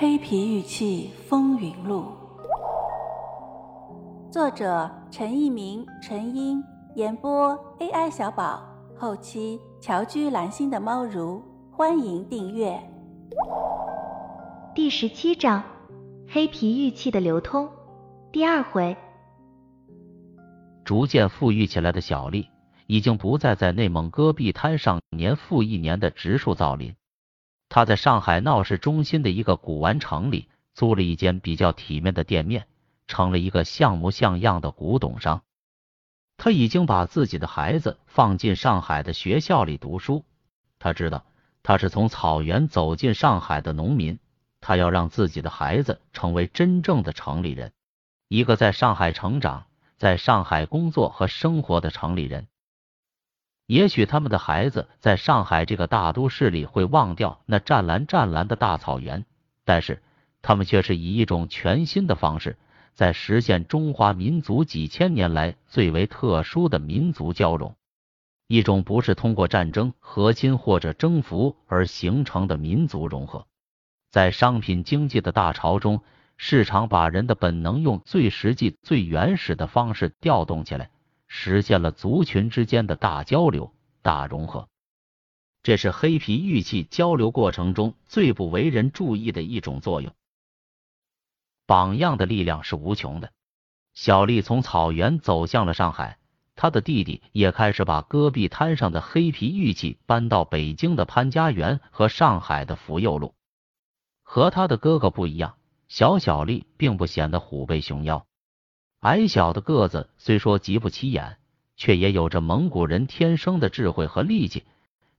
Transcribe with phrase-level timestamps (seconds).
[0.00, 2.04] 黑皮玉器风云录》，
[4.32, 6.62] 作者陈一鸣、陈英，
[6.94, 8.62] 演播 AI 小宝，
[8.96, 11.42] 后期乔居蓝心的猫如，
[11.72, 12.80] 欢迎订阅。
[14.72, 15.64] 第十七章：
[16.28, 17.68] 黑皮玉器的流通。
[18.30, 18.96] 第二回，
[20.84, 22.46] 逐渐富裕起来的小丽，
[22.86, 26.94] 已经不再在内蒙戈壁滩上年复一年的植树造林。
[27.68, 32.66] 他在上海闹市中心的一个古玩城里租了一间比较体面的店面，
[33.06, 35.42] 成了一个像模像样的古董商。
[36.36, 40.24] 他已经把自己的孩子放进上海的学校里读书。
[40.78, 41.26] 他知道
[41.62, 44.18] 他是从草原走进上海的农民，
[44.60, 47.72] 他要让自己的孩子成为真正的城里人，
[48.28, 49.66] 一个在上海成长、
[49.96, 52.46] 在上海工作和生活的城里人。
[53.68, 59.26] 也许他们的孩子在上海这个大都市里会忘掉那湛蓝湛蓝的大草原，
[59.66, 60.02] 但是
[60.40, 62.56] 他们却是以一种全新的方式，
[62.94, 67.76] 在实现中华民族几千年来最为特殊的民族交融，
[68.46, 73.46] 一种不是通过战争、和亲或者征服而形成的民族融合。
[74.10, 76.00] 在商品经济的大潮中，
[76.38, 80.88] 市场把人的本能用最实际、最原始的方式调动起来。
[81.28, 84.68] 实现了族群之间的大交流、大融合，
[85.62, 90.12] 这是黑皮玉器交流过程中最不为人注意的一种作用。
[91.66, 93.30] 榜样的力量是无穷的。
[93.92, 96.18] 小丽从草原走向了上海，
[96.54, 103.34] 她的弟弟也开始把戈壁滩上的黑皮玉器搬到北京的潘家园和上海的福佑路。
[104.22, 105.56] 和他的哥哥不一样，
[105.88, 108.26] 小小丽并不显得虎背熊腰。
[109.08, 111.38] 矮小的个子虽说极不起眼，
[111.78, 114.64] 却也有着蒙古人天生的智慧和力气。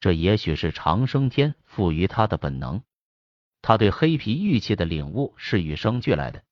[0.00, 2.80] 这也许是长生天赋予他的本能。
[3.60, 6.42] 他对黑皮玉器的领悟是与生俱来的。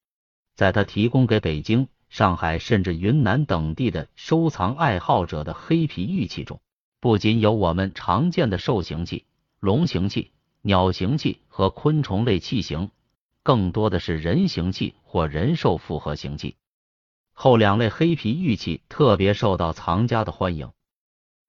[0.55, 6.61] 在他提供给北京、上海甚至云南等地的收藏爱好者的黑皮玉器中，
[7.01, 9.25] 不仅有我们常见的兽形器、
[9.59, 12.91] 龙形器、鸟形器和昆虫类器形，
[13.43, 16.57] 更多的是人形器或人兽复合形器。
[17.33, 20.71] 后两类黑皮玉器特别受到藏家的欢迎。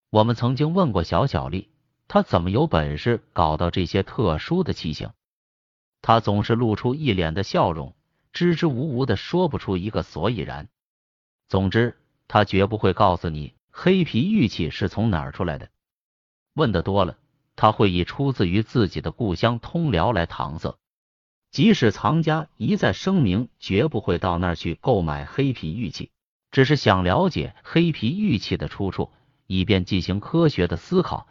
[0.09, 1.69] 我们曾经问过小小丽，
[2.07, 5.11] 她怎么有本事搞到这些特殊的器型？
[6.01, 7.95] 她总是露出一脸的笑容，
[8.31, 10.69] 支支吾吾的说不出一个所以然。
[11.47, 15.69] 总之，她绝不会告诉你黑皮玉器是从哪儿出来的。
[16.53, 17.17] 问的多了，
[17.55, 20.77] 他会以出自于自己的故乡通辽来搪塞。
[21.53, 26.09] 即使藏家一再声明绝不会到那儿去购买黑皮玉器，
[26.49, 29.11] 只是想了解黑皮玉器的出处，
[29.45, 31.27] 以便进行科学的思考，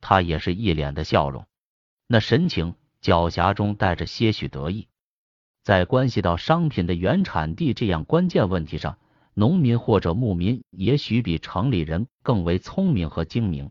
[0.00, 1.44] 他也是一脸的笑容，
[2.06, 4.88] 那神情狡黠中带着些许得意。
[5.62, 8.96] 在关系到商品的原产地这样关键问题上，
[9.34, 13.70] 农民或者牧民也许比城里人更为聪明和精明。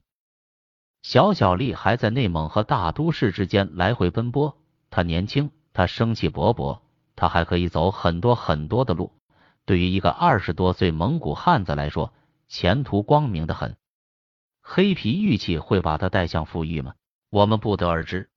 [1.02, 4.56] 小小丽还在内蒙和大都市之间来回奔波，
[4.92, 5.50] 她年轻。
[5.76, 6.80] 他生气勃勃，
[7.18, 9.12] 他还可以走很多很多的路。
[9.66, 12.14] 对于一个二十多岁蒙古汉子来说，
[12.48, 13.76] 前途光明的很。
[14.62, 16.94] 黑皮玉器会把他带向富裕吗？
[17.30, 18.30] 我们不得而知，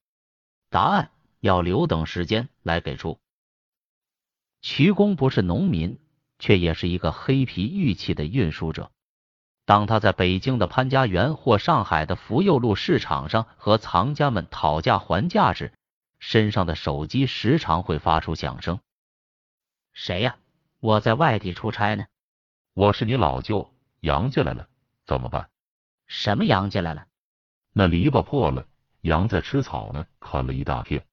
[0.69, 3.21] 答案要留等时间来给出。
[4.61, 6.01] 徐公不是农民，
[6.41, 8.91] 却也是一个黑皮玉器的运输者。
[9.65, 15.73] 当他在北京的潘家园或上海的福佑路市场上和藏家们讨价还价时，
[16.31, 18.81] 身上的手机时常会发出响声。
[19.95, 20.37] 谁呀？
[20.79, 22.05] 我在外地出差呢。
[22.75, 24.69] 我是你老舅，杨家来了，
[25.07, 25.49] 怎么办？
[26.07, 27.07] 什么杨家来了？
[27.73, 28.67] 那篱笆破了，
[29.01, 31.07] 羊在吃草呢，啃了一大片。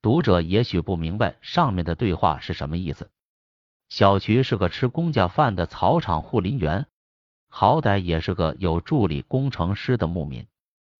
[0.00, 3.10] 读者也许不明白上面的对话是什么意思。
[3.88, 6.86] 小徐是个吃公家饭的草场护林员，
[7.48, 10.46] 好歹也是个有助理工程师的牧民。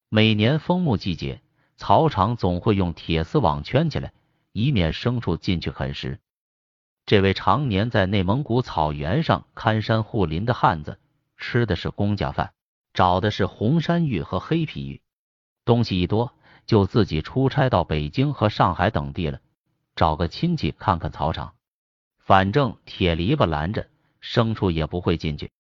[0.09, 1.41] 每年枫木季节。
[1.77, 4.13] 草场总会用铁丝网圈起来，
[4.53, 6.21] 以免牲畜进去啃食。
[7.05, 10.99] 这位常年在内蒙古草原上看山护林的汉子，
[11.37, 12.53] 吃的是公家饭，
[12.93, 15.03] 找的是红山玉和黑皮玉。
[15.65, 16.33] 东西一多，
[16.67, 19.41] 就自己出差到北京和上海等地了，
[19.95, 21.55] 找个亲戚看看草场。
[22.19, 23.89] 反正铁篱笆拦着，
[24.21, 25.53] 牲畜也不会进去。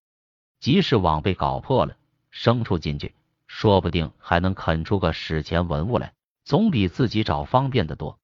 [0.58, 1.96] 即使网被搞破了，
[2.32, 3.14] 牲畜进去。
[3.58, 6.12] 说不定还能啃出个史前文物来，
[6.44, 8.18] 总比自己找方便的多。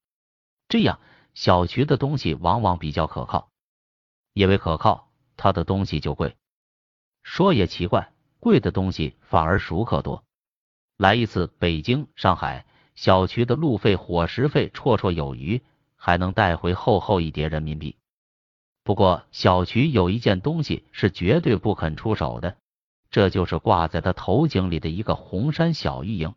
[0.68, 1.00] 这样，
[1.32, 3.48] 小徐的东西往往比较可靠，
[4.34, 5.08] 因为可靠，
[5.38, 6.36] 他的东西就贵。
[7.22, 10.22] 说也奇怪，贵的东西反而熟客多。
[10.98, 15.62] 来一次北京、上海，小徐的路费、伙食费绰绰有余，
[15.96, 17.96] 还能带回厚厚一叠人民币。
[18.84, 22.58] 不过小渠有一件东西是绝对不肯出手的，
[23.12, 26.34] 这就是挂在他头颈里的一个红山小玉鹰。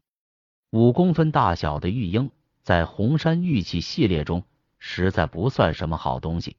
[0.70, 2.30] 五公分大小的玉鹰，
[2.62, 4.44] 在红山玉器系列中
[4.78, 6.58] 实在不算什么好东西。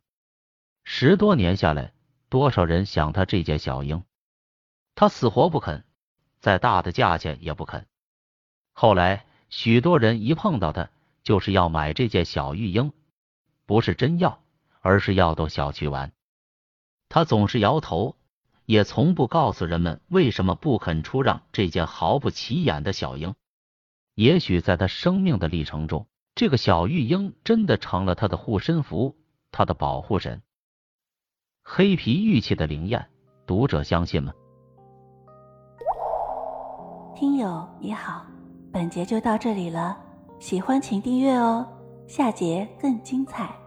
[0.82, 1.92] 十多年下来，
[2.28, 4.02] 多少人想他这件小鹰，
[4.96, 5.84] 他死活不肯，
[6.40, 7.86] 再大的价钱也不肯。
[8.72, 10.90] 后来许多人一碰到他，
[11.22, 12.92] 就是要买这件小玉鹰，
[13.66, 14.42] 不是真要。
[14.80, 16.12] 而是要逗小曲玩，
[17.08, 18.14] 他总是摇头，
[18.66, 23.34] 也从不告诉人们为什么不肯出让这件毫不起眼的小鹰。
[24.14, 29.16] 也许在他生命的历程中，这个小玉鹰真的成了他的护身符，
[29.50, 30.42] 他的保护神。
[31.62, 33.08] 黑皮玉器的灵验，
[33.46, 34.32] 读者相信吗？
[37.14, 38.26] 听友你好，
[38.72, 39.98] 本节就到这里了，
[40.38, 41.66] 喜欢请订阅哦，
[42.06, 43.65] 下节更精彩。